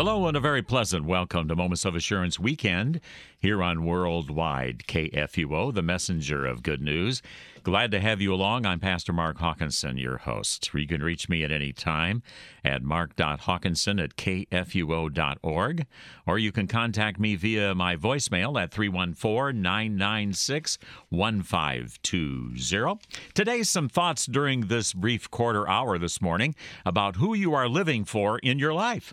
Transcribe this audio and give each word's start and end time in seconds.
Hello 0.00 0.26
and 0.26 0.34
a 0.34 0.40
very 0.40 0.62
pleasant 0.62 1.04
welcome 1.04 1.46
to 1.46 1.54
Moments 1.54 1.84
of 1.84 1.94
Assurance 1.94 2.40
Weekend 2.40 3.02
here 3.38 3.62
on 3.62 3.84
Worldwide 3.84 4.84
KFUO, 4.88 5.74
the 5.74 5.82
messenger 5.82 6.46
of 6.46 6.62
good 6.62 6.80
news. 6.80 7.20
Glad 7.64 7.90
to 7.90 8.00
have 8.00 8.22
you 8.22 8.32
along. 8.32 8.64
I'm 8.64 8.80
Pastor 8.80 9.12
Mark 9.12 9.36
Hawkinson, 9.36 9.98
your 9.98 10.16
host. 10.16 10.70
You 10.72 10.86
can 10.86 11.02
reach 11.02 11.28
me 11.28 11.44
at 11.44 11.52
any 11.52 11.74
time 11.74 12.22
at 12.64 12.82
mark.hawkinson 12.82 14.00
at 14.00 14.16
kfuo.org, 14.16 15.86
or 16.26 16.38
you 16.38 16.50
can 16.50 16.66
contact 16.66 17.20
me 17.20 17.36
via 17.36 17.74
my 17.74 17.94
voicemail 17.94 18.58
at 18.58 18.70
314 18.70 19.60
996 19.60 20.78
1520. 21.10 23.00
Today, 23.34 23.62
some 23.62 23.90
thoughts 23.90 24.24
during 24.24 24.68
this 24.68 24.94
brief 24.94 25.30
quarter 25.30 25.68
hour 25.68 25.98
this 25.98 26.22
morning 26.22 26.54
about 26.86 27.16
who 27.16 27.34
you 27.34 27.52
are 27.52 27.68
living 27.68 28.06
for 28.06 28.38
in 28.38 28.58
your 28.58 28.72
life. 28.72 29.12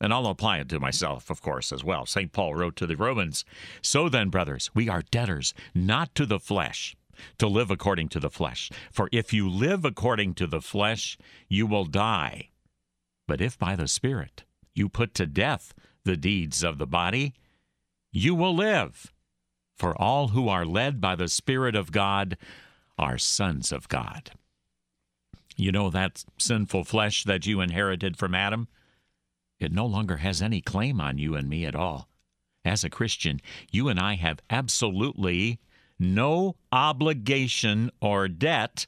And 0.00 0.12
I'll 0.12 0.26
apply 0.26 0.58
it 0.58 0.68
to 0.70 0.80
myself, 0.80 1.30
of 1.30 1.40
course, 1.40 1.72
as 1.72 1.84
well. 1.84 2.04
St. 2.04 2.32
Paul 2.32 2.54
wrote 2.54 2.76
to 2.76 2.86
the 2.86 2.96
Romans 2.96 3.44
So 3.80 4.08
then, 4.08 4.28
brothers, 4.28 4.70
we 4.74 4.88
are 4.88 5.02
debtors, 5.02 5.54
not 5.74 6.14
to 6.16 6.26
the 6.26 6.40
flesh 6.40 6.96
to 7.38 7.46
live 7.46 7.70
according 7.70 8.08
to 8.08 8.20
the 8.20 8.30
flesh. 8.30 8.70
For 8.90 9.08
if 9.12 9.32
you 9.32 9.48
live 9.48 9.84
according 9.84 10.34
to 10.34 10.46
the 10.46 10.60
flesh, 10.60 11.16
you 11.48 11.66
will 11.66 11.84
die. 11.84 12.50
But 13.26 13.40
if 13.40 13.58
by 13.58 13.76
the 13.76 13.88
Spirit 13.88 14.44
you 14.74 14.88
put 14.88 15.14
to 15.14 15.26
death 15.26 15.74
the 16.04 16.16
deeds 16.16 16.62
of 16.62 16.78
the 16.78 16.86
body, 16.86 17.34
you 18.12 18.34
will 18.34 18.54
live. 18.54 19.12
For 19.76 20.00
all 20.00 20.28
who 20.28 20.48
are 20.48 20.66
led 20.66 21.00
by 21.00 21.16
the 21.16 21.28
Spirit 21.28 21.74
of 21.74 21.92
God 21.92 22.36
are 22.98 23.18
sons 23.18 23.72
of 23.72 23.88
God. 23.88 24.32
You 25.56 25.72
know 25.72 25.90
that 25.90 26.24
sinful 26.38 26.84
flesh 26.84 27.24
that 27.24 27.46
you 27.46 27.60
inherited 27.60 28.16
from 28.16 28.34
Adam? 28.34 28.68
It 29.60 29.72
no 29.72 29.86
longer 29.86 30.18
has 30.18 30.42
any 30.42 30.60
claim 30.60 31.00
on 31.00 31.18
you 31.18 31.34
and 31.34 31.48
me 31.48 31.64
at 31.64 31.74
all. 31.74 32.08
As 32.64 32.82
a 32.82 32.90
Christian, 32.90 33.40
you 33.70 33.88
and 33.88 34.00
I 34.00 34.14
have 34.14 34.40
absolutely 34.50 35.60
no 35.98 36.56
obligation 36.72 37.90
or 38.00 38.28
debt 38.28 38.86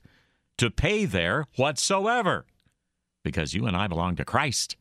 to 0.58 0.70
pay 0.70 1.04
there 1.04 1.46
whatsoever 1.56 2.46
because 3.22 3.54
you 3.54 3.66
and 3.66 3.76
I 3.76 3.86
belong 3.86 4.16
to 4.16 4.24
Christ. 4.24 4.76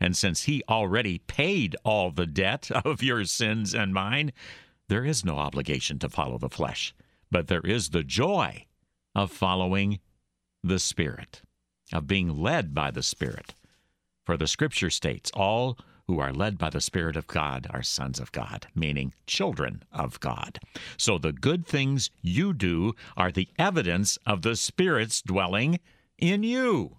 And 0.00 0.16
since 0.16 0.44
He 0.44 0.62
already 0.68 1.18
paid 1.18 1.76
all 1.84 2.10
the 2.10 2.26
debt 2.26 2.70
of 2.84 3.02
your 3.02 3.24
sins 3.24 3.74
and 3.74 3.92
mine, 3.92 4.32
there 4.88 5.04
is 5.04 5.24
no 5.24 5.36
obligation 5.36 5.98
to 6.00 6.08
follow 6.08 6.38
the 6.38 6.48
flesh, 6.48 6.94
but 7.30 7.46
there 7.46 7.60
is 7.60 7.90
the 7.90 8.02
joy 8.02 8.66
of 9.14 9.30
following 9.30 10.00
the 10.64 10.78
Spirit, 10.78 11.42
of 11.92 12.06
being 12.06 12.36
led 12.40 12.74
by 12.74 12.90
the 12.90 13.02
Spirit. 13.02 13.54
For 14.30 14.36
the 14.36 14.46
Scripture 14.46 14.90
states, 14.90 15.32
all 15.34 15.76
who 16.06 16.20
are 16.20 16.32
led 16.32 16.56
by 16.56 16.70
the 16.70 16.80
Spirit 16.80 17.16
of 17.16 17.26
God 17.26 17.66
are 17.70 17.82
sons 17.82 18.20
of 18.20 18.30
God, 18.30 18.68
meaning 18.76 19.12
children 19.26 19.82
of 19.90 20.20
God. 20.20 20.60
So 20.96 21.18
the 21.18 21.32
good 21.32 21.66
things 21.66 22.10
you 22.22 22.52
do 22.54 22.92
are 23.16 23.32
the 23.32 23.48
evidence 23.58 24.20
of 24.24 24.42
the 24.42 24.54
Spirit's 24.54 25.20
dwelling 25.20 25.80
in 26.16 26.44
you. 26.44 26.98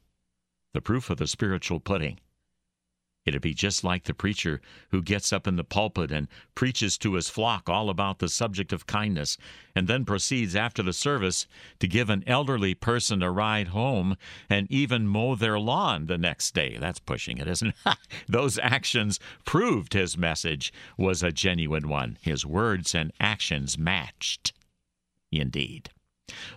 The 0.73 0.81
proof 0.81 1.09
of 1.09 1.19
the 1.19 1.27
spiritual 1.27 1.79
pudding 1.79 2.19
It'd 3.23 3.41
be 3.41 3.53
just 3.53 3.83
like 3.83 4.05
the 4.05 4.15
preacher 4.15 4.61
who 4.89 5.03
gets 5.03 5.31
up 5.31 5.45
in 5.45 5.55
the 5.55 5.63
pulpit 5.63 6.11
and 6.11 6.27
preaches 6.55 6.97
to 6.99 7.13
his 7.13 7.29
flock 7.29 7.69
all 7.69 7.89
about 7.89 8.17
the 8.17 8.27
subject 8.27 8.73
of 8.73 8.87
kindness, 8.87 9.37
and 9.75 9.87
then 9.87 10.05
proceeds 10.05 10.55
after 10.55 10.81
the 10.81 10.93
service 10.93 11.45
to 11.79 11.87
give 11.87 12.09
an 12.09 12.23
elderly 12.25 12.73
person 12.73 13.21
a 13.21 13.31
ride 13.31 13.69
home 13.69 14.17
and 14.49 14.69
even 14.71 15.07
mow 15.07 15.35
their 15.35 15.59
lawn 15.59 16.07
the 16.07 16.17
next 16.17 16.55
day. 16.55 16.77
That's 16.79 16.99
pushing 16.99 17.37
it, 17.37 17.47
isn't 17.47 17.75
it? 17.85 17.97
Those 18.27 18.57
actions 18.57 19.19
proved 19.45 19.93
his 19.93 20.17
message 20.17 20.73
was 20.97 21.21
a 21.21 21.31
genuine 21.31 21.87
one. 21.87 22.17
His 22.21 22.43
words 22.43 22.95
and 22.95 23.13
actions 23.19 23.77
matched. 23.77 24.53
Indeed. 25.31 25.91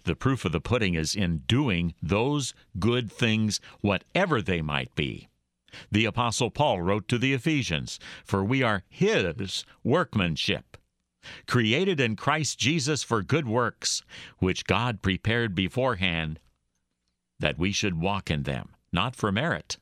The 0.04 0.16
proof 0.16 0.44
of 0.44 0.52
the 0.52 0.60
pudding 0.60 0.94
is 0.94 1.14
in 1.14 1.38
doing 1.46 1.94
those 2.00 2.54
good 2.78 3.10
things, 3.10 3.60
whatever 3.81 4.41
they 4.41 4.62
might 4.62 4.94
be. 4.94 5.28
The 5.91 6.05
Apostle 6.05 6.51
Paul 6.51 6.83
wrote 6.83 7.09
to 7.09 7.19
the 7.19 7.33
Ephesians, 7.33 7.99
For 8.25 8.45
we 8.45 8.62
are 8.62 8.85
his 8.89 9.65
workmanship, 9.83 10.77
created 11.47 12.01
in 12.01 12.17
Christ 12.17 12.59
Jesus 12.59 13.03
for 13.03 13.23
good 13.23 13.47
works, 13.47 14.03
which 14.39 14.67
God 14.67 15.03
prepared 15.03 15.55
beforehand 15.55 16.39
that 17.39 17.59
we 17.59 17.73
should 17.73 18.01
walk 18.01 18.31
in 18.31 18.45
them, 18.45 18.71
not 18.93 19.17
for 19.17 19.33
merit. 19.33 19.79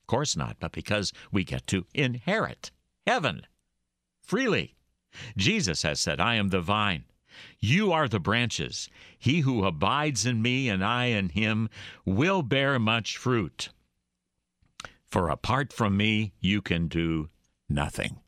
Of 0.00 0.06
course 0.06 0.36
not, 0.36 0.56
but 0.58 0.72
because 0.72 1.12
we 1.30 1.44
get 1.44 1.66
to 1.68 1.86
inherit 1.94 2.70
heaven 3.06 3.46
freely. 4.22 4.76
Jesus 5.36 5.82
has 5.82 6.00
said, 6.00 6.20
I 6.20 6.36
am 6.36 6.48
the 6.48 6.60
vine. 6.60 7.04
You 7.58 7.92
are 7.92 8.08
the 8.08 8.20
branches. 8.20 8.88
He 9.18 9.40
who 9.40 9.64
abides 9.64 10.24
in 10.26 10.42
me 10.42 10.68
and 10.68 10.84
I 10.84 11.06
in 11.06 11.30
him 11.30 11.68
will 12.04 12.42
bear 12.42 12.78
much 12.78 13.16
fruit. 13.16 13.70
For 15.10 15.28
apart 15.28 15.72
from 15.72 15.96
me, 15.96 16.32
you 16.40 16.62
can 16.62 16.86
do 16.86 17.30
nothing. 17.68 18.20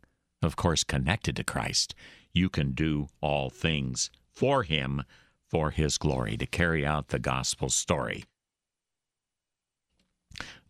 Of 0.42 0.56
course, 0.56 0.82
connected 0.82 1.36
to 1.36 1.44
Christ, 1.44 1.94
you 2.32 2.48
can 2.48 2.72
do 2.72 3.08
all 3.20 3.50
things 3.50 4.10
for 4.32 4.64
Him, 4.64 5.02
for 5.48 5.70
His 5.70 5.96
glory, 5.98 6.36
to 6.36 6.46
carry 6.46 6.84
out 6.84 7.08
the 7.08 7.20
gospel 7.20 7.68
story. 7.68 8.24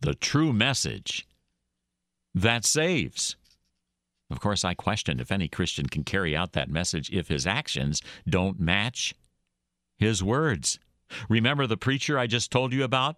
The 0.01 0.13
true 0.13 0.53
message 0.53 1.25
that 2.35 2.65
saves. 2.65 3.35
Of 4.29 4.39
course, 4.39 4.65
I 4.65 4.73
question 4.73 5.19
if 5.19 5.31
any 5.31 5.47
Christian 5.47 5.87
can 5.87 6.03
carry 6.03 6.35
out 6.35 6.53
that 6.53 6.69
message 6.69 7.09
if 7.11 7.27
his 7.27 7.47
actions 7.47 8.01
don't 8.27 8.59
match 8.59 9.13
his 9.97 10.23
words. 10.23 10.79
Remember 11.29 11.67
the 11.67 11.77
preacher 11.77 12.17
I 12.17 12.27
just 12.27 12.51
told 12.51 12.73
you 12.73 12.83
about? 12.83 13.17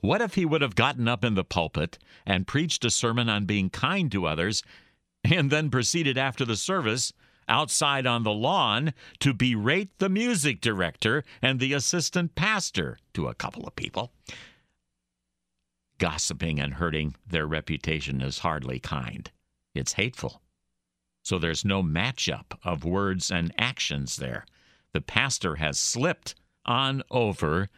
What 0.00 0.20
if 0.20 0.34
he 0.34 0.44
would 0.44 0.62
have 0.62 0.74
gotten 0.74 1.08
up 1.08 1.24
in 1.24 1.34
the 1.34 1.44
pulpit 1.44 1.98
and 2.26 2.46
preached 2.46 2.84
a 2.84 2.90
sermon 2.90 3.28
on 3.28 3.46
being 3.46 3.70
kind 3.70 4.10
to 4.12 4.26
others 4.26 4.62
and 5.24 5.50
then 5.50 5.70
proceeded 5.70 6.18
after 6.18 6.44
the 6.44 6.56
service 6.56 7.12
outside 7.48 8.06
on 8.06 8.22
the 8.22 8.32
lawn 8.32 8.94
to 9.20 9.34
berate 9.34 9.98
the 9.98 10.08
music 10.08 10.60
director 10.60 11.24
and 11.40 11.60
the 11.60 11.72
assistant 11.72 12.34
pastor 12.34 12.98
to 13.14 13.28
a 13.28 13.34
couple 13.34 13.66
of 13.66 13.76
people? 13.76 14.12
Gossiping 15.98 16.58
and 16.58 16.74
hurting 16.74 17.14
their 17.26 17.46
reputation 17.46 18.20
is 18.20 18.40
hardly 18.40 18.80
kind. 18.80 19.30
It's 19.74 19.94
hateful. 19.94 20.42
So 21.22 21.38
there's 21.38 21.64
no 21.64 21.82
matchup 21.82 22.58
of 22.64 22.84
words 22.84 23.30
and 23.30 23.54
actions 23.56 24.16
there. 24.16 24.44
The 24.92 25.00
pastor 25.00 25.56
has 25.56 25.78
slipped 25.78 26.34
on 26.66 27.02
over 27.10 27.68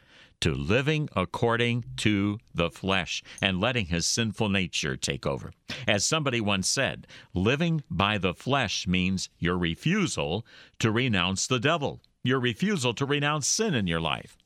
to 0.45 0.53
living 0.53 1.09
according 1.17 1.83
to 1.97 2.39
the 2.55 2.69
flesh 2.69 3.23
and 3.41 3.63
letting 3.63 3.87
his 3.87 4.05
sinful 4.05 4.51
nature 4.51 4.95
take 4.95 5.25
over. 5.25 5.55
As 5.89 6.05
somebody 6.05 6.39
once 6.39 6.69
said, 6.69 7.07
living 7.33 7.83
by 7.91 8.19
the 8.19 8.35
flesh 8.35 8.87
means 8.87 9.31
your 9.39 9.57
refusal 9.57 10.45
to 10.81 10.91
renounce 10.91 11.47
the 11.47 11.59
devil, 11.59 12.03
your 12.23 12.39
refusal 12.39 12.93
to 12.93 13.07
renounce 13.07 13.49
sin 13.49 13.73
in 13.75 13.87
your 13.87 14.03
life. 14.03 14.37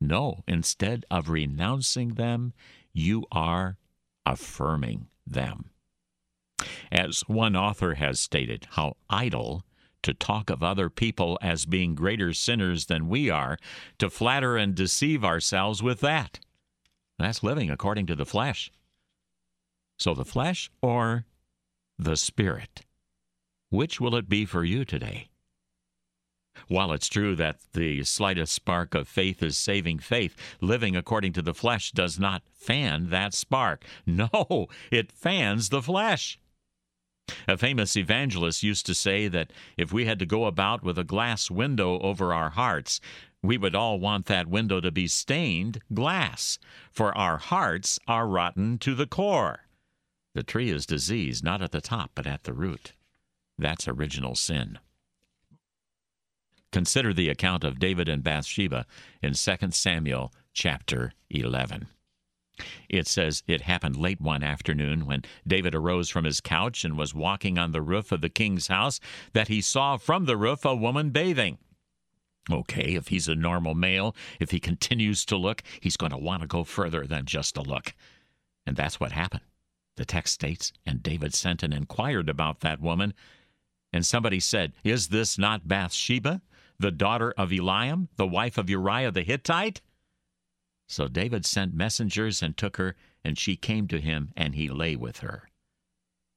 No, 0.00 0.42
instead 0.48 1.04
of 1.10 1.28
renouncing 1.28 2.14
them, 2.14 2.54
you 2.94 3.26
are 3.30 3.76
affirming 4.24 5.08
them. 5.26 5.68
As 6.90 7.20
one 7.26 7.54
author 7.54 7.96
has 7.96 8.18
stated, 8.20 8.68
how 8.70 8.96
idle 9.10 9.66
to 10.02 10.14
talk 10.14 10.50
of 10.50 10.62
other 10.62 10.90
people 10.90 11.38
as 11.40 11.66
being 11.66 11.94
greater 11.94 12.32
sinners 12.32 12.86
than 12.86 13.08
we 13.08 13.30
are, 13.30 13.58
to 13.98 14.10
flatter 14.10 14.56
and 14.56 14.74
deceive 14.74 15.24
ourselves 15.24 15.82
with 15.82 16.00
that. 16.00 16.40
That's 17.18 17.42
living 17.42 17.70
according 17.70 18.06
to 18.06 18.16
the 18.16 18.26
flesh. 18.26 18.70
So, 19.98 20.14
the 20.14 20.24
flesh 20.24 20.70
or 20.80 21.26
the 21.98 22.16
spirit? 22.16 22.82
Which 23.70 24.00
will 24.00 24.16
it 24.16 24.28
be 24.28 24.44
for 24.44 24.64
you 24.64 24.84
today? 24.84 25.28
While 26.68 26.92
it's 26.92 27.08
true 27.08 27.34
that 27.36 27.60
the 27.72 28.04
slightest 28.04 28.52
spark 28.52 28.94
of 28.94 29.08
faith 29.08 29.42
is 29.42 29.56
saving 29.56 30.00
faith, 30.00 30.36
living 30.60 30.96
according 30.96 31.32
to 31.34 31.42
the 31.42 31.54
flesh 31.54 31.92
does 31.92 32.18
not 32.18 32.42
fan 32.52 33.08
that 33.10 33.34
spark. 33.34 33.84
No, 34.06 34.68
it 34.90 35.10
fans 35.12 35.70
the 35.70 35.82
flesh. 35.82 36.38
A 37.48 37.56
famous 37.56 37.96
evangelist 37.96 38.62
used 38.62 38.86
to 38.86 38.94
say 38.94 39.28
that 39.28 39.52
if 39.76 39.92
we 39.92 40.04
had 40.04 40.18
to 40.20 40.26
go 40.26 40.46
about 40.46 40.82
with 40.82 40.98
a 40.98 41.04
glass 41.04 41.50
window 41.50 41.98
over 42.00 42.32
our 42.32 42.50
hearts, 42.50 43.00
we 43.42 43.58
would 43.58 43.74
all 43.74 43.98
want 43.98 44.26
that 44.26 44.46
window 44.46 44.80
to 44.80 44.92
be 44.92 45.08
stained 45.08 45.80
glass, 45.92 46.58
for 46.90 47.16
our 47.16 47.38
hearts 47.38 47.98
are 48.06 48.28
rotten 48.28 48.78
to 48.78 48.94
the 48.94 49.06
core. 49.06 49.66
The 50.34 50.42
tree 50.42 50.70
is 50.70 50.86
diseased 50.86 51.42
not 51.42 51.60
at 51.60 51.72
the 51.72 51.80
top, 51.80 52.12
but 52.14 52.26
at 52.26 52.44
the 52.44 52.52
root. 52.52 52.92
That's 53.58 53.88
original 53.88 54.34
sin. 54.34 54.78
Consider 56.70 57.12
the 57.12 57.28
account 57.28 57.64
of 57.64 57.78
David 57.78 58.08
and 58.08 58.22
Bathsheba 58.22 58.86
in 59.20 59.34
2 59.34 59.56
Samuel 59.72 60.32
chapter 60.54 61.12
11. 61.28 61.88
It 62.88 63.06
says 63.06 63.42
it 63.46 63.62
happened 63.62 63.96
late 63.96 64.20
one 64.20 64.42
afternoon 64.42 65.06
when 65.06 65.24
David 65.46 65.74
arose 65.74 66.10
from 66.10 66.24
his 66.24 66.40
couch 66.40 66.84
and 66.84 66.98
was 66.98 67.14
walking 67.14 67.58
on 67.58 67.72
the 67.72 67.80
roof 67.80 68.12
of 68.12 68.20
the 68.20 68.28
king's 68.28 68.68
house 68.68 69.00
that 69.32 69.48
he 69.48 69.60
saw 69.60 69.96
from 69.96 70.26
the 70.26 70.36
roof 70.36 70.64
a 70.64 70.74
woman 70.74 71.10
bathing. 71.10 71.58
Okay, 72.50 72.94
if 72.94 73.08
he's 73.08 73.28
a 73.28 73.34
normal 73.34 73.74
male, 73.74 74.14
if 74.40 74.50
he 74.50 74.58
continues 74.58 75.24
to 75.26 75.36
look, 75.36 75.62
he's 75.80 75.96
going 75.96 76.10
to 76.10 76.18
want 76.18 76.42
to 76.42 76.48
go 76.48 76.64
further 76.64 77.06
than 77.06 77.24
just 77.24 77.56
a 77.56 77.62
look. 77.62 77.94
And 78.66 78.76
that's 78.76 78.98
what 78.98 79.12
happened. 79.12 79.42
The 79.96 80.04
text 80.04 80.34
states, 80.34 80.72
and 80.84 81.02
David 81.02 81.34
sent 81.34 81.62
and 81.62 81.72
inquired 81.72 82.28
about 82.28 82.60
that 82.60 82.80
woman. 82.80 83.14
And 83.92 84.04
somebody 84.04 84.40
said, 84.40 84.72
Is 84.82 85.08
this 85.08 85.38
not 85.38 85.68
Bathsheba, 85.68 86.42
the 86.78 86.90
daughter 86.90 87.32
of 87.36 87.50
Eliam, 87.50 88.08
the 88.16 88.26
wife 88.26 88.58
of 88.58 88.70
Uriah 88.70 89.10
the 89.10 89.22
Hittite? 89.22 89.80
So 90.92 91.08
David 91.08 91.46
sent 91.46 91.72
messengers 91.72 92.42
and 92.42 92.54
took 92.54 92.76
her, 92.76 92.96
and 93.24 93.38
she 93.38 93.56
came 93.56 93.88
to 93.88 93.98
him, 93.98 94.30
and 94.36 94.54
he 94.54 94.68
lay 94.68 94.94
with 94.94 95.20
her. 95.20 95.48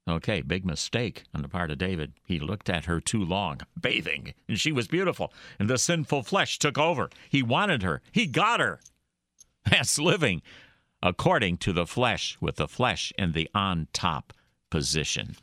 Okay, 0.08 0.40
big 0.40 0.66
mistake 0.66 1.26
on 1.34 1.42
the 1.42 1.50
part 1.50 1.72
of 1.72 1.78
David. 1.78 2.14
He 2.24 2.40
looked 2.40 2.70
at 2.70 2.86
her 2.86 3.02
too 3.02 3.22
long, 3.22 3.60
bathing, 3.78 4.34
and 4.48 4.58
she 4.58 4.72
was 4.72 4.88
beautiful, 4.88 5.34
and 5.60 5.70
the 5.70 5.78
sinful 5.78 6.24
flesh 6.24 6.58
took 6.58 6.78
over. 6.78 7.10
He 7.30 7.44
wanted 7.44 7.84
her, 7.84 8.02
he 8.14 8.28
got 8.28 8.62
her. 8.62 8.80
That's 9.70 10.00
living 10.00 10.42
according 11.04 11.58
to 11.58 11.74
the 11.74 11.86
flesh, 11.86 12.38
with 12.40 12.56
the 12.56 12.70
flesh 12.70 13.12
in 13.18 13.34
the 13.34 13.50
on 13.54 13.90
top 13.92 14.32
position. 14.70 15.36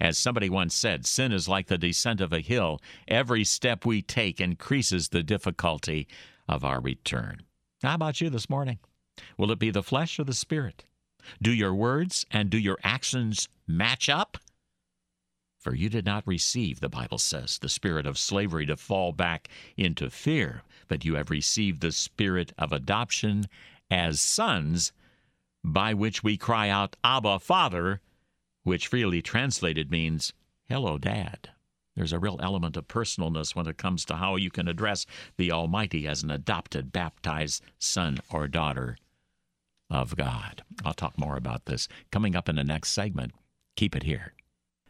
As 0.00 0.16
somebody 0.18 0.48
once 0.48 0.72
said, 0.72 1.04
sin 1.04 1.32
is 1.32 1.48
like 1.48 1.66
the 1.66 1.78
descent 1.78 2.20
of 2.20 2.32
a 2.32 2.38
hill. 2.38 2.80
Every 3.08 3.42
step 3.42 3.84
we 3.84 4.02
take 4.02 4.40
increases 4.40 5.08
the 5.08 5.24
difficulty 5.24 6.06
of 6.48 6.64
our 6.64 6.80
return. 6.80 7.42
How 7.82 7.96
about 7.96 8.20
you 8.20 8.30
this 8.30 8.48
morning? 8.48 8.78
Will 9.36 9.50
it 9.50 9.58
be 9.58 9.70
the 9.70 9.82
flesh 9.82 10.18
or 10.20 10.24
the 10.24 10.34
spirit? 10.34 10.84
Do 11.40 11.52
your 11.52 11.74
words 11.74 12.24
and 12.30 12.48
do 12.48 12.58
your 12.58 12.78
actions 12.84 13.48
match 13.66 14.08
up? 14.08 14.38
For 15.58 15.74
you 15.74 15.88
did 15.88 16.04
not 16.04 16.26
receive, 16.26 16.80
the 16.80 16.88
Bible 16.88 17.18
says, 17.18 17.58
the 17.58 17.68
spirit 17.68 18.06
of 18.06 18.18
slavery 18.18 18.66
to 18.66 18.76
fall 18.76 19.12
back 19.12 19.48
into 19.76 20.10
fear, 20.10 20.62
but 20.88 21.04
you 21.04 21.14
have 21.14 21.30
received 21.30 21.80
the 21.80 21.92
spirit 21.92 22.52
of 22.56 22.72
adoption 22.72 23.46
as 23.90 24.20
sons, 24.20 24.92
by 25.64 25.92
which 25.92 26.22
we 26.22 26.36
cry 26.36 26.68
out, 26.68 26.96
Abba, 27.04 27.38
Father, 27.38 28.00
which 28.62 28.88
freely 28.88 29.22
translated 29.22 29.90
means, 29.90 30.32
Hello, 30.68 30.98
Dad. 30.98 31.50
There's 31.96 32.12
a 32.12 32.18
real 32.18 32.40
element 32.42 32.76
of 32.76 32.88
personalness 32.88 33.54
when 33.54 33.66
it 33.66 33.76
comes 33.76 34.04
to 34.06 34.16
how 34.16 34.36
you 34.36 34.50
can 34.50 34.66
address 34.68 35.04
the 35.36 35.52
Almighty 35.52 36.06
as 36.06 36.22
an 36.22 36.30
adopted, 36.30 36.92
baptized 36.92 37.62
son 37.78 38.18
or 38.30 38.48
daughter 38.48 38.96
of 39.90 40.16
God. 40.16 40.62
I'll 40.84 40.94
talk 40.94 41.18
more 41.18 41.36
about 41.36 41.66
this 41.66 41.88
coming 42.10 42.34
up 42.34 42.48
in 42.48 42.56
the 42.56 42.64
next 42.64 42.92
segment. 42.92 43.32
Keep 43.76 43.96
it 43.96 44.04
here. 44.04 44.32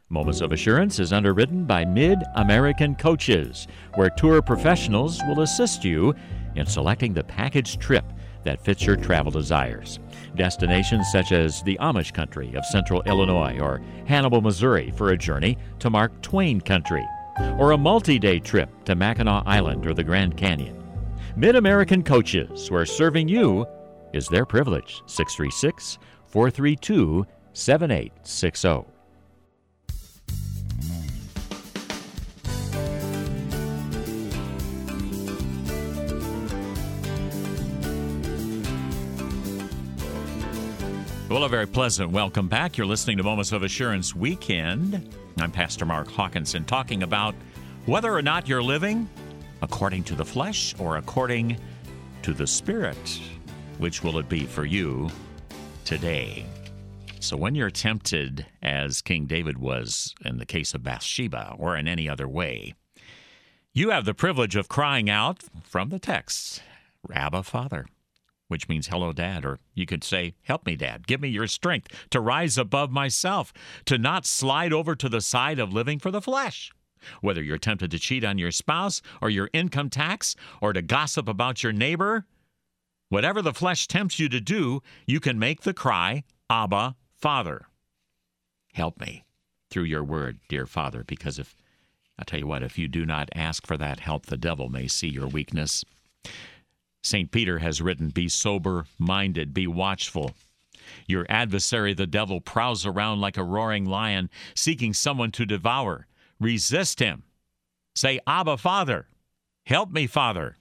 Moments 0.08 0.42
of 0.42 0.52
Assurance 0.52 1.00
is 1.00 1.12
underwritten 1.12 1.64
by 1.64 1.84
Mid 1.84 2.18
American 2.36 2.94
Coaches, 2.94 3.66
where 3.94 4.10
tour 4.10 4.42
professionals 4.42 5.20
will 5.26 5.40
assist 5.40 5.84
you 5.84 6.14
in 6.54 6.66
selecting 6.66 7.14
the 7.14 7.24
package 7.24 7.78
trip 7.78 8.04
that 8.44 8.62
fits 8.62 8.84
your 8.84 8.96
travel 8.96 9.32
desires. 9.32 9.98
Destinations 10.36 11.10
such 11.12 11.32
as 11.32 11.62
the 11.62 11.76
Amish 11.80 12.12
country 12.12 12.54
of 12.54 12.64
central 12.64 13.02
Illinois 13.02 13.58
or 13.60 13.82
Hannibal, 14.06 14.40
Missouri 14.40 14.90
for 14.96 15.10
a 15.10 15.18
journey 15.18 15.58
to 15.78 15.90
Mark 15.90 16.12
Twain 16.22 16.60
country, 16.60 17.06
or 17.58 17.72
a 17.72 17.78
multi 17.78 18.18
day 18.18 18.38
trip 18.38 18.70
to 18.84 18.94
Mackinac 18.94 19.44
Island 19.46 19.86
or 19.86 19.94
the 19.94 20.04
Grand 20.04 20.36
Canyon. 20.36 20.82
Mid 21.36 21.56
American 21.56 22.02
Coaches, 22.02 22.70
where 22.70 22.86
serving 22.86 23.28
you 23.28 23.66
is 24.12 24.26
their 24.28 24.44
privilege. 24.44 25.02
636 25.06 25.98
432 26.26 27.26
7860. 27.52 28.91
Well, 41.32 41.44
a 41.44 41.48
very 41.48 41.66
pleasant 41.66 42.10
welcome 42.10 42.46
back. 42.46 42.76
You're 42.76 42.86
listening 42.86 43.16
to 43.16 43.22
Moments 43.22 43.52
of 43.52 43.62
Assurance 43.62 44.14
Weekend. 44.14 45.16
I'm 45.38 45.50
Pastor 45.50 45.86
Mark 45.86 46.08
Hawkinson 46.08 46.66
talking 46.66 47.02
about 47.02 47.34
whether 47.86 48.12
or 48.12 48.20
not 48.20 48.46
you're 48.46 48.62
living 48.62 49.08
according 49.62 50.04
to 50.04 50.14
the 50.14 50.26
flesh 50.26 50.74
or 50.78 50.98
according 50.98 51.56
to 52.20 52.34
the 52.34 52.46
spirit. 52.46 53.18
Which 53.78 54.02
will 54.02 54.18
it 54.18 54.28
be 54.28 54.44
for 54.44 54.66
you 54.66 55.08
today? 55.86 56.44
So, 57.20 57.38
when 57.38 57.54
you're 57.54 57.70
tempted, 57.70 58.44
as 58.60 59.00
King 59.00 59.24
David 59.24 59.56
was 59.56 60.14
in 60.26 60.36
the 60.36 60.44
case 60.44 60.74
of 60.74 60.82
Bathsheba 60.82 61.56
or 61.58 61.78
in 61.78 61.88
any 61.88 62.10
other 62.10 62.28
way, 62.28 62.74
you 63.72 63.88
have 63.88 64.04
the 64.04 64.12
privilege 64.12 64.54
of 64.54 64.68
crying 64.68 65.08
out 65.08 65.42
from 65.64 65.88
the 65.88 65.98
text, 65.98 66.62
Abba, 67.10 67.42
Father 67.42 67.86
which 68.48 68.68
means 68.68 68.88
hello, 68.88 69.12
Dad. 69.12 69.44
Or 69.44 69.58
you 69.74 69.86
could 69.86 70.04
say, 70.04 70.34
help 70.42 70.66
me, 70.66 70.76
Dad. 70.76 71.06
Give 71.06 71.20
me 71.20 71.28
your 71.28 71.46
strength 71.46 71.88
to 72.10 72.20
rise 72.20 72.58
above 72.58 72.90
myself, 72.90 73.52
to 73.86 73.98
not 73.98 74.26
slide 74.26 74.72
over 74.72 74.94
to 74.94 75.08
the 75.08 75.20
side 75.20 75.58
of 75.58 75.72
living 75.72 75.98
for 75.98 76.10
the 76.10 76.22
flesh. 76.22 76.70
Whether 77.20 77.42
you're 77.42 77.58
tempted 77.58 77.90
to 77.90 77.98
cheat 77.98 78.24
on 78.24 78.38
your 78.38 78.50
spouse 78.52 79.02
or 79.20 79.30
your 79.30 79.50
income 79.52 79.90
tax 79.90 80.36
or 80.60 80.72
to 80.72 80.82
gossip 80.82 81.28
about 81.28 81.62
your 81.62 81.72
neighbor, 81.72 82.26
whatever 83.08 83.42
the 83.42 83.54
flesh 83.54 83.88
tempts 83.88 84.18
you 84.18 84.28
to 84.28 84.40
do, 84.40 84.82
you 85.06 85.18
can 85.18 85.38
make 85.38 85.62
the 85.62 85.74
cry, 85.74 86.24
Abba, 86.48 86.96
Father. 87.16 87.66
Help 88.72 89.00
me 89.00 89.24
through 89.70 89.84
your 89.84 90.04
word, 90.04 90.38
dear 90.48 90.66
Father, 90.66 91.04
because 91.04 91.38
if 91.38 91.56
I'll 92.18 92.24
tell 92.24 92.38
you 92.38 92.46
what, 92.46 92.62
if 92.62 92.78
you 92.78 92.88
do 92.88 93.04
not 93.04 93.30
ask 93.34 93.66
for 93.66 93.76
that 93.78 94.00
help, 94.00 94.26
the 94.26 94.36
devil 94.36 94.68
may 94.68 94.86
see 94.86 95.08
your 95.08 95.26
weakness. 95.26 95.84
St. 97.12 97.30
Peter 97.30 97.58
has 97.58 97.82
written, 97.82 98.08
Be 98.08 98.26
sober 98.26 98.86
minded, 98.98 99.52
be 99.52 99.66
watchful. 99.66 100.32
Your 101.06 101.26
adversary, 101.28 101.92
the 101.92 102.06
devil, 102.06 102.40
prowls 102.40 102.86
around 102.86 103.20
like 103.20 103.36
a 103.36 103.44
roaring 103.44 103.84
lion, 103.84 104.30
seeking 104.54 104.94
someone 104.94 105.30
to 105.32 105.44
devour. 105.44 106.06
Resist 106.40 107.00
him. 107.00 107.24
Say, 107.94 108.18
Abba, 108.26 108.56
Father. 108.56 109.08
Help 109.66 109.90
me, 109.90 110.06
Father. 110.06 110.56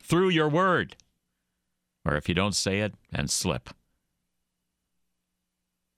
Through 0.00 0.28
your 0.28 0.48
word. 0.48 0.94
Or 2.04 2.14
if 2.14 2.28
you 2.28 2.34
don't 2.36 2.54
say 2.54 2.78
it 2.78 2.94
and 3.12 3.28
slip, 3.28 3.70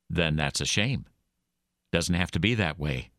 then 0.09 0.37
that's 0.37 0.63
a 0.63 0.65
shame. 0.65 1.05
Doesn't 1.93 2.15
have 2.15 2.31
to 2.31 2.41
be 2.41 2.55
that 2.55 2.79
way. 2.79 3.11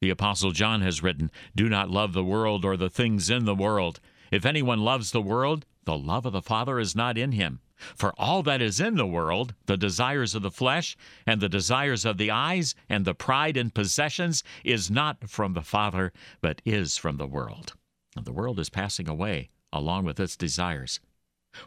The 0.00 0.08
Apostle 0.08 0.52
John 0.52 0.80
has 0.80 1.02
written, 1.02 1.30
Do 1.54 1.68
not 1.68 1.90
love 1.90 2.14
the 2.14 2.24
world 2.24 2.64
or 2.64 2.78
the 2.78 2.88
things 2.88 3.28
in 3.28 3.44
the 3.44 3.54
world. 3.54 4.00
If 4.32 4.46
anyone 4.46 4.80
loves 4.80 5.10
the 5.10 5.20
world, 5.20 5.66
the 5.84 5.96
love 5.96 6.24
of 6.24 6.32
the 6.32 6.40
Father 6.40 6.80
is 6.80 6.96
not 6.96 7.18
in 7.18 7.32
him. 7.32 7.60
For 7.76 8.14
all 8.16 8.42
that 8.44 8.62
is 8.62 8.80
in 8.80 8.96
the 8.96 9.06
world, 9.06 9.54
the 9.66 9.76
desires 9.76 10.34
of 10.34 10.40
the 10.40 10.50
flesh, 10.50 10.96
and 11.26 11.38
the 11.38 11.50
desires 11.50 12.06
of 12.06 12.16
the 12.16 12.30
eyes, 12.30 12.74
and 12.88 13.04
the 13.04 13.14
pride 13.14 13.58
in 13.58 13.70
possessions, 13.70 14.42
is 14.64 14.90
not 14.90 15.28
from 15.28 15.52
the 15.52 15.60
Father, 15.60 16.14
but 16.40 16.62
is 16.64 16.96
from 16.96 17.18
the 17.18 17.26
world. 17.26 17.74
And 18.16 18.24
the 18.24 18.32
world 18.32 18.58
is 18.58 18.70
passing 18.70 19.06
away 19.06 19.50
along 19.70 20.06
with 20.06 20.18
its 20.18 20.34
desires. 20.34 20.98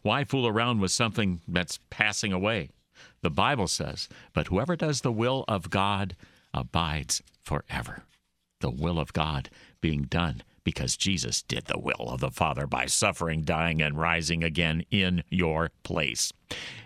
Why 0.02 0.24
fool 0.24 0.48
around 0.48 0.80
with 0.80 0.92
something 0.92 1.42
that's 1.48 1.80
passing 1.92 2.34
away? 2.34 2.72
The 3.22 3.30
Bible 3.30 3.68
says, 3.68 4.10
But 4.34 4.48
whoever 4.48 4.76
does 4.76 5.02
the 5.02 5.12
will 5.12 5.46
of 5.48 5.70
God 5.70 6.16
abides 6.52 7.22
forever. 7.44 8.06
The 8.62 8.72
will 8.72 8.98
of 8.98 9.14
God 9.14 9.52
being 9.82 10.04
done 10.04 10.42
because 10.66 10.98
Jesus 10.98 11.42
did 11.42 11.66
the 11.66 11.80
will 11.80 12.10
of 12.10 12.20
the 12.20 12.32
Father 12.32 12.68
by 12.68 12.88
suffering, 12.88 13.44
dying, 13.44 13.82
and 13.82 13.98
rising 13.98 14.44
again 14.44 14.84
in 14.92 15.24
your 15.30 15.72
place. 15.84 16.34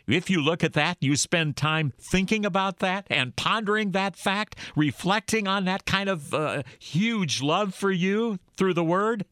If 0.06 0.30
you 0.30 0.44
look 0.44 0.64
at 0.64 0.74
that, 0.74 0.98
you 1.02 1.16
spend 1.16 1.56
time 1.56 1.94
thinking 2.12 2.46
about 2.46 2.80
that 2.80 3.08
and 3.10 3.36
pondering 3.36 3.92
that 3.92 4.16
fact, 4.16 4.56
reflecting 4.76 5.48
on 5.48 5.66
that 5.66 5.86
kind 5.86 6.10
of 6.10 6.34
uh, 6.34 6.62
huge 6.78 7.42
love 7.42 7.74
for 7.74 7.92
you 7.92 8.38
through 8.56 8.76
the 8.76 8.84
Word, 8.84 9.26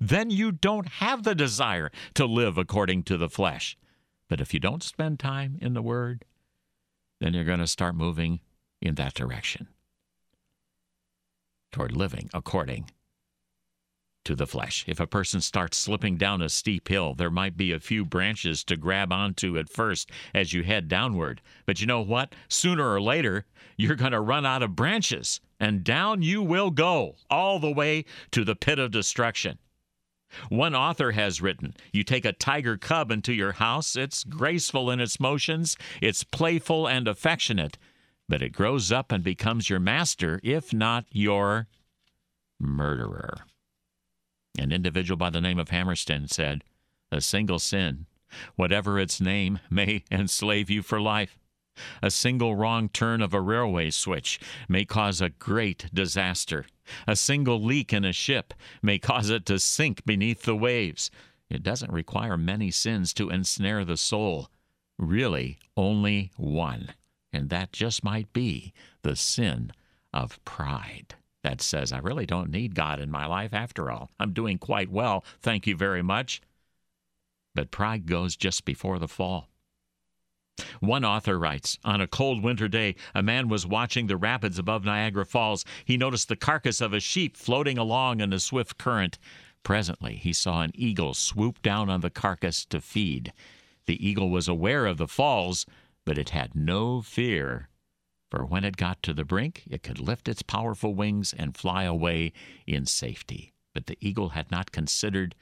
then 0.00 0.30
you 0.30 0.50
don't 0.50 0.88
have 0.88 1.22
the 1.22 1.34
desire 1.34 1.92
to 2.14 2.24
live 2.24 2.58
according 2.58 3.04
to 3.04 3.16
the 3.16 3.28
flesh. 3.28 3.76
But 4.28 4.40
if 4.40 4.52
you 4.52 4.60
don't 4.60 4.82
spend 4.82 5.20
time 5.20 5.58
in 5.60 5.74
the 5.74 5.82
Word, 5.82 6.24
then 7.20 7.34
you're 7.34 7.44
going 7.44 7.58
to 7.60 7.66
start 7.66 7.94
moving 7.94 8.40
in 8.80 8.94
that 8.94 9.14
direction 9.14 9.68
toward 11.70 11.92
living 11.92 12.30
according 12.32 12.90
to 14.24 14.34
the 14.34 14.46
flesh. 14.46 14.84
If 14.86 15.00
a 15.00 15.06
person 15.06 15.40
starts 15.40 15.76
slipping 15.76 16.16
down 16.16 16.42
a 16.42 16.48
steep 16.48 16.88
hill, 16.88 17.14
there 17.14 17.30
might 17.30 17.56
be 17.56 17.72
a 17.72 17.80
few 17.80 18.04
branches 18.04 18.62
to 18.64 18.76
grab 18.76 19.12
onto 19.12 19.58
at 19.58 19.68
first 19.68 20.10
as 20.34 20.52
you 20.52 20.62
head 20.62 20.88
downward. 20.88 21.40
But 21.66 21.80
you 21.80 21.86
know 21.86 22.02
what? 22.02 22.34
Sooner 22.48 22.92
or 22.92 23.00
later, 23.00 23.46
you're 23.76 23.96
going 23.96 24.12
to 24.12 24.20
run 24.20 24.44
out 24.44 24.62
of 24.62 24.76
branches, 24.76 25.40
and 25.58 25.82
down 25.82 26.22
you 26.22 26.42
will 26.42 26.70
go 26.70 27.16
all 27.30 27.58
the 27.58 27.72
way 27.72 28.04
to 28.32 28.44
the 28.44 28.56
pit 28.56 28.78
of 28.78 28.90
destruction. 28.90 29.58
One 30.48 30.74
author 30.74 31.12
has 31.12 31.40
written 31.40 31.74
You 31.92 32.04
take 32.04 32.24
a 32.24 32.32
tiger 32.32 32.76
cub 32.76 33.10
into 33.10 33.32
your 33.32 33.52
house, 33.52 33.96
it's 33.96 34.22
graceful 34.22 34.90
in 34.90 35.00
its 35.00 35.18
motions, 35.18 35.76
it's 36.00 36.22
playful 36.22 36.86
and 36.86 37.08
affectionate, 37.08 37.78
but 38.28 38.42
it 38.42 38.50
grows 38.50 38.92
up 38.92 39.10
and 39.10 39.24
becomes 39.24 39.68
your 39.68 39.80
master, 39.80 40.38
if 40.44 40.72
not 40.72 41.06
your 41.10 41.66
murderer. 42.60 43.38
An 44.58 44.72
individual 44.72 45.16
by 45.16 45.30
the 45.30 45.40
name 45.40 45.58
of 45.58 45.70
Hammerstein 45.70 46.28
said, 46.28 46.64
A 47.12 47.20
single 47.20 47.58
sin, 47.58 48.06
whatever 48.56 48.98
its 48.98 49.20
name, 49.20 49.60
may 49.70 50.04
enslave 50.10 50.70
you 50.70 50.82
for 50.82 51.00
life. 51.00 51.38
A 52.02 52.10
single 52.10 52.56
wrong 52.56 52.88
turn 52.88 53.22
of 53.22 53.32
a 53.32 53.40
railway 53.40 53.90
switch 53.90 54.40
may 54.68 54.84
cause 54.84 55.20
a 55.20 55.30
great 55.30 55.86
disaster. 55.94 56.66
A 57.06 57.16
single 57.16 57.62
leak 57.62 57.92
in 57.92 58.04
a 58.04 58.12
ship 58.12 58.52
may 58.82 58.98
cause 58.98 59.30
it 59.30 59.46
to 59.46 59.58
sink 59.58 60.04
beneath 60.04 60.42
the 60.42 60.56
waves. 60.56 61.10
It 61.48 61.62
doesn't 61.62 61.92
require 61.92 62.36
many 62.36 62.70
sins 62.70 63.14
to 63.14 63.30
ensnare 63.30 63.84
the 63.84 63.96
soul. 63.96 64.50
Really, 64.98 65.58
only 65.76 66.32
one. 66.36 66.94
And 67.32 67.48
that 67.50 67.72
just 67.72 68.04
might 68.04 68.32
be 68.32 68.72
the 69.02 69.16
sin 69.16 69.72
of 70.12 70.44
pride. 70.44 71.14
That 71.42 71.62
says, 71.62 71.92
I 71.92 71.98
really 71.98 72.26
don't 72.26 72.50
need 72.50 72.74
God 72.74 73.00
in 73.00 73.10
my 73.10 73.26
life 73.26 73.54
after 73.54 73.90
all. 73.90 74.10
I'm 74.20 74.32
doing 74.32 74.58
quite 74.58 74.90
well. 74.90 75.24
Thank 75.40 75.66
you 75.66 75.74
very 75.74 76.02
much. 76.02 76.42
But 77.54 77.70
pride 77.70 78.06
goes 78.06 78.36
just 78.36 78.64
before 78.64 78.98
the 78.98 79.08
fall. 79.08 79.48
One 80.80 81.04
author 81.04 81.38
writes 81.38 81.78
On 81.84 82.02
a 82.02 82.06
cold 82.06 82.42
winter 82.42 82.68
day, 82.68 82.94
a 83.14 83.22
man 83.22 83.48
was 83.48 83.66
watching 83.66 84.06
the 84.06 84.18
rapids 84.18 84.58
above 84.58 84.84
Niagara 84.84 85.24
Falls. 85.24 85.64
He 85.84 85.96
noticed 85.96 86.28
the 86.28 86.36
carcass 86.36 86.82
of 86.82 86.92
a 86.92 87.00
sheep 87.00 87.36
floating 87.36 87.78
along 87.78 88.20
in 88.20 88.32
a 88.32 88.38
swift 88.38 88.76
current. 88.76 89.18
Presently, 89.62 90.16
he 90.16 90.34
saw 90.34 90.60
an 90.60 90.72
eagle 90.74 91.14
swoop 91.14 91.62
down 91.62 91.88
on 91.88 92.00
the 92.00 92.10
carcass 92.10 92.66
to 92.66 92.80
feed. 92.82 93.32
The 93.86 94.06
eagle 94.06 94.28
was 94.28 94.48
aware 94.48 94.84
of 94.86 94.98
the 94.98 95.08
falls, 95.08 95.64
but 96.04 96.18
it 96.18 96.30
had 96.30 96.54
no 96.54 97.00
fear, 97.00 97.69
for 98.30 98.44
when 98.44 98.64
it 98.64 98.76
got 98.76 99.02
to 99.02 99.12
the 99.12 99.24
brink, 99.24 99.64
it 99.68 99.82
could 99.82 99.98
lift 99.98 100.28
its 100.28 100.42
powerful 100.42 100.94
wings 100.94 101.34
and 101.36 101.56
fly 101.56 101.82
away 101.82 102.32
in 102.66 102.86
safety. 102.86 103.52
But 103.74 103.86
the 103.86 103.98
eagle 104.00 104.30
had 104.30 104.50
not 104.50 104.72
considered 104.72 105.34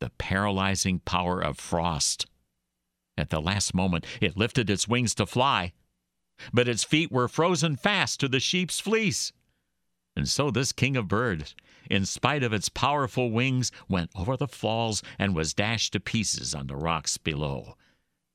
the 0.00 0.10
paralyzing 0.10 1.00
power 1.00 1.40
of 1.40 1.58
frost. 1.58 2.26
At 3.16 3.30
the 3.30 3.40
last 3.40 3.74
moment, 3.74 4.06
it 4.20 4.36
lifted 4.36 4.70
its 4.70 4.88
wings 4.88 5.14
to 5.16 5.26
fly, 5.26 5.72
but 6.52 6.68
its 6.68 6.84
feet 6.84 7.12
were 7.12 7.28
frozen 7.28 7.76
fast 7.76 8.18
to 8.20 8.28
the 8.28 8.40
sheep's 8.40 8.80
fleece. 8.80 9.32
And 10.16 10.28
so 10.28 10.50
this 10.50 10.72
king 10.72 10.96
of 10.96 11.08
birds, 11.08 11.54
in 11.90 12.06
spite 12.06 12.42
of 12.42 12.52
its 12.52 12.68
powerful 12.68 13.30
wings, 13.30 13.70
went 13.88 14.10
over 14.14 14.36
the 14.36 14.48
falls 14.48 15.02
and 15.18 15.36
was 15.36 15.54
dashed 15.54 15.92
to 15.92 16.00
pieces 16.00 16.54
on 16.54 16.66
the 16.66 16.76
rocks 16.76 17.16
below. 17.18 17.76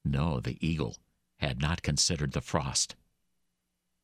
No, 0.05 0.39
the 0.39 0.57
eagle 0.65 0.97
had 1.37 1.61
not 1.61 1.81
considered 1.81 2.31
the 2.31 2.41
frost. 2.41 2.95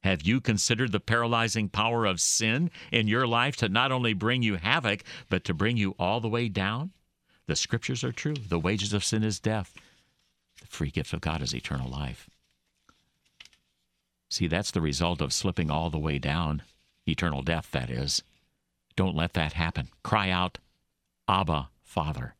Have 0.03 0.23
you 0.23 0.41
considered 0.41 0.91
the 0.91 0.99
paralyzing 0.99 1.69
power 1.69 2.05
of 2.05 2.19
sin 2.19 2.69
in 2.91 3.07
your 3.07 3.25
life 3.25 3.55
to 3.57 3.69
not 3.69 3.91
only 3.91 4.13
bring 4.13 4.43
you 4.43 4.57
havoc, 4.57 5.03
but 5.29 5.45
to 5.45 5.53
bring 5.53 5.77
you 5.77 5.95
all 5.97 6.19
the 6.19 6.27
way 6.29 6.49
down? 6.49 6.91
The 7.47 7.55
scriptures 7.55 8.03
are 8.03 8.11
true. 8.11 8.35
The 8.35 8.59
wages 8.59 8.93
of 8.93 9.03
sin 9.03 9.23
is 9.23 9.39
death 9.39 9.73
The 10.59 10.67
free 10.67 10.91
gift 10.91 11.13
of 11.13 11.21
God 11.21 11.41
is 11.41 11.55
eternal 11.55 11.89
life. 11.89 12.29
See, 14.29 14.47
that's 14.47 14.71
the 14.71 14.81
result 14.81 15.21
of 15.21 15.31
slipping 15.31 15.69
all 15.69 15.89
the 15.89 15.99
way 15.99 16.19
down, 16.19 16.63
eternal 17.07 17.41
death, 17.41 17.69
that 17.71 17.89
is. 17.89 18.23
Don't 18.95 19.15
let 19.15 19.33
that 19.33 19.53
happen. 19.53 19.89
Cry 20.03 20.29
out, 20.29 20.57
Abba, 21.27 21.69
Father. 21.83 22.35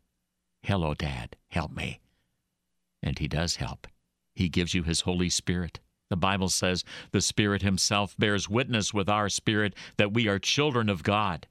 Hello, 0.62 0.93
Dad. 0.93 1.36
Help 1.50 1.72
me. 1.72 2.00
And 3.01 3.20
He 3.20 3.27
does 3.27 3.58
help. 3.58 3.88
He 4.34 4.50
gives 4.50 4.74
you 4.74 4.84
His 4.84 5.01
Holy 5.01 5.29
Spirit. 5.29 5.79
The 6.13 6.17
Bible 6.17 6.50
says 6.50 6.84
the 7.10 7.22
Spirit 7.22 7.63
Himself 7.63 8.15
bears 8.20 8.48
witness 8.48 8.93
with 8.93 9.10
our 9.10 9.29
spirit 9.29 9.74
that 9.98 10.13
we 10.13 10.27
are 10.27 10.38
children 10.38 10.89
of 10.89 11.01
God. 11.01 11.48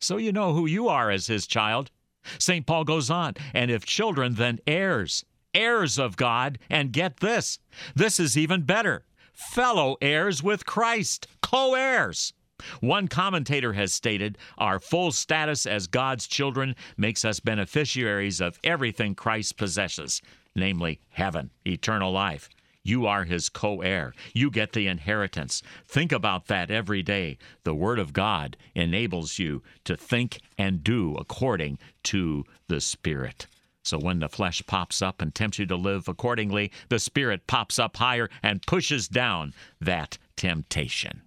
So 0.00 0.16
you 0.16 0.30
know 0.30 0.52
who 0.52 0.66
you 0.66 0.86
are 0.86 1.10
as 1.10 1.26
His 1.26 1.44
child. 1.44 1.90
St. 2.38 2.64
Paul 2.64 2.84
goes 2.84 3.10
on, 3.10 3.34
and 3.52 3.68
if 3.68 3.84
children, 3.84 4.34
then 4.34 4.60
heirs 4.64 5.24
heirs 5.56 5.98
of 5.98 6.16
God, 6.16 6.60
and 6.70 6.92
get 6.92 7.16
this 7.16 7.58
this 7.96 8.20
is 8.20 8.38
even 8.38 8.62
better 8.62 9.04
fellow 9.32 9.96
heirs 10.00 10.40
with 10.40 10.64
Christ, 10.64 11.26
co 11.42 11.74
heirs. 11.74 12.32
One 12.78 13.08
commentator 13.08 13.72
has 13.72 13.92
stated 13.92 14.38
our 14.56 14.78
full 14.78 15.10
status 15.10 15.66
as 15.66 15.88
God's 15.88 16.28
children 16.28 16.76
makes 16.96 17.24
us 17.24 17.40
beneficiaries 17.40 18.40
of 18.40 18.60
everything 18.62 19.16
Christ 19.16 19.56
possesses, 19.56 20.22
namely 20.54 21.00
heaven, 21.08 21.50
eternal 21.66 22.12
life. 22.12 22.48
You 22.86 23.04
are 23.06 23.24
his 23.24 23.48
co 23.48 23.80
heir. 23.80 24.14
You 24.32 24.48
get 24.48 24.72
the 24.72 24.86
inheritance. 24.86 25.60
Think 25.88 26.12
about 26.12 26.46
that 26.46 26.70
every 26.70 27.02
day. 27.02 27.36
The 27.64 27.74
Word 27.74 27.98
of 27.98 28.12
God 28.12 28.56
enables 28.76 29.40
you 29.40 29.64
to 29.86 29.96
think 29.96 30.38
and 30.56 30.84
do 30.84 31.16
according 31.16 31.80
to 32.04 32.44
the 32.68 32.80
Spirit. 32.80 33.48
So 33.82 33.98
when 33.98 34.20
the 34.20 34.28
flesh 34.28 34.62
pops 34.66 35.02
up 35.02 35.20
and 35.20 35.34
tempts 35.34 35.58
you 35.58 35.66
to 35.66 35.76
live 35.76 36.06
accordingly, 36.06 36.70
the 36.88 36.98
spirit 36.98 37.46
pops 37.46 37.78
up 37.78 37.96
higher 37.96 38.28
and 38.42 38.66
pushes 38.66 39.06
down 39.06 39.52
that 39.80 40.18
temptation. 40.36 41.22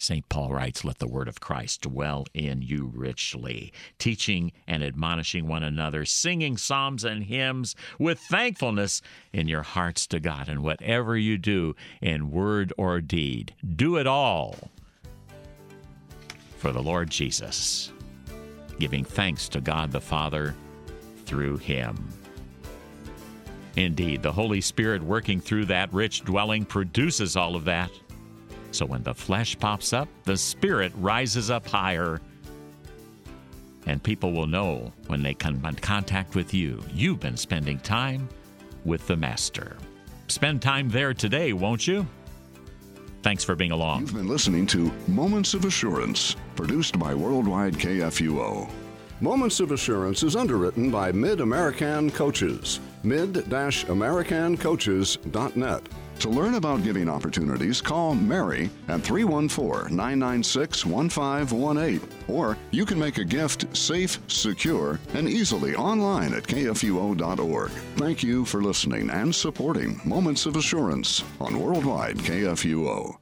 St. 0.00 0.26
Paul 0.30 0.54
writes, 0.54 0.82
Let 0.82 0.98
the 0.98 1.06
word 1.06 1.28
of 1.28 1.40
Christ 1.40 1.82
dwell 1.82 2.24
in 2.32 2.62
you 2.62 2.90
richly, 2.94 3.70
teaching 3.98 4.50
and 4.66 4.82
admonishing 4.82 5.46
one 5.46 5.62
another, 5.62 6.06
singing 6.06 6.56
psalms 6.56 7.04
and 7.04 7.24
hymns 7.24 7.76
with 7.98 8.18
thankfulness 8.18 9.02
in 9.34 9.46
your 9.46 9.62
hearts 9.62 10.06
to 10.06 10.18
God. 10.18 10.48
And 10.48 10.62
whatever 10.62 11.18
you 11.18 11.36
do 11.36 11.76
in 12.00 12.30
word 12.30 12.72
or 12.78 13.02
deed, 13.02 13.54
do 13.76 13.98
it 13.98 14.06
all 14.06 14.56
for 16.56 16.72
the 16.72 16.82
Lord 16.82 17.10
Jesus, 17.10 17.92
giving 18.78 19.04
thanks 19.04 19.50
to 19.50 19.60
God 19.60 19.92
the 19.92 20.00
Father 20.00 20.54
through 21.26 21.58
him. 21.58 22.08
Indeed, 23.76 24.22
the 24.22 24.32
Holy 24.32 24.62
Spirit 24.62 25.02
working 25.02 25.42
through 25.42 25.66
that 25.66 25.92
rich 25.92 26.24
dwelling 26.24 26.64
produces 26.64 27.36
all 27.36 27.54
of 27.54 27.66
that. 27.66 27.90
So 28.72 28.86
when 28.86 29.02
the 29.02 29.14
flesh 29.14 29.58
pops 29.58 29.92
up, 29.92 30.08
the 30.24 30.36
Spirit 30.36 30.92
rises 30.96 31.50
up 31.50 31.66
higher. 31.66 32.20
And 33.86 34.02
people 34.02 34.32
will 34.32 34.46
know 34.46 34.92
when 35.06 35.22
they 35.22 35.34
come 35.34 35.64
in 35.64 35.74
contact 35.76 36.34
with 36.34 36.52
you, 36.54 36.82
you've 36.92 37.20
been 37.20 37.36
spending 37.36 37.78
time 37.80 38.28
with 38.84 39.06
the 39.06 39.16
Master. 39.16 39.76
Spend 40.28 40.62
time 40.62 40.88
there 40.88 41.12
today, 41.12 41.52
won't 41.52 41.86
you? 41.86 42.06
Thanks 43.22 43.44
for 43.44 43.54
being 43.54 43.72
along. 43.72 44.00
You've 44.00 44.14
been 44.14 44.28
listening 44.28 44.66
to 44.68 44.90
Moments 45.06 45.52
of 45.54 45.66
Assurance, 45.66 46.36
produced 46.56 46.98
by 46.98 47.14
Worldwide 47.14 47.74
KFUO. 47.74 48.70
Moments 49.20 49.60
of 49.60 49.72
Assurance 49.72 50.22
is 50.22 50.36
underwritten 50.36 50.90
by 50.90 51.12
Mid 51.12 51.42
American 51.42 52.10
Coaches. 52.10 52.80
mid-americancoaches.net. 53.02 55.82
To 56.20 56.28
learn 56.28 56.56
about 56.56 56.82
giving 56.82 57.08
opportunities, 57.08 57.80
call 57.80 58.14
Mary 58.14 58.68
at 58.88 59.00
314 59.00 59.96
996 59.96 60.84
1518. 60.84 62.08
Or 62.28 62.58
you 62.70 62.84
can 62.84 62.98
make 62.98 63.16
a 63.16 63.24
gift 63.24 63.74
safe, 63.74 64.18
secure, 64.28 65.00
and 65.14 65.26
easily 65.26 65.74
online 65.74 66.34
at 66.34 66.42
kfuo.org. 66.42 67.70
Thank 67.96 68.22
you 68.22 68.44
for 68.44 68.62
listening 68.62 69.08
and 69.08 69.34
supporting 69.34 69.98
Moments 70.04 70.44
of 70.44 70.56
Assurance 70.56 71.24
on 71.40 71.58
Worldwide 71.58 72.18
KFUO. 72.18 73.19